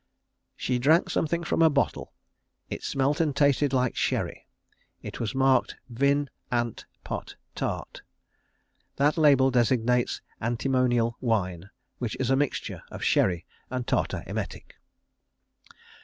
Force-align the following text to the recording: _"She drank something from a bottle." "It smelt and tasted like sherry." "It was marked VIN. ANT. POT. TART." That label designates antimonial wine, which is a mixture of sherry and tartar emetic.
_"She 0.57 0.79
drank 0.79 1.11
something 1.11 1.43
from 1.43 1.61
a 1.61 1.69
bottle." 1.69 2.11
"It 2.71 2.83
smelt 2.83 3.21
and 3.21 3.35
tasted 3.35 3.71
like 3.71 3.95
sherry." 3.95 4.47
"It 5.03 5.19
was 5.19 5.35
marked 5.35 5.75
VIN. 5.89 6.31
ANT. 6.51 6.87
POT. 7.03 7.35
TART." 7.53 8.01
That 8.95 9.15
label 9.15 9.51
designates 9.51 10.21
antimonial 10.41 11.17
wine, 11.21 11.69
which 11.99 12.17
is 12.19 12.31
a 12.31 12.35
mixture 12.35 12.81
of 12.89 13.03
sherry 13.03 13.45
and 13.69 13.85
tartar 13.85 14.23
emetic. 14.25 14.73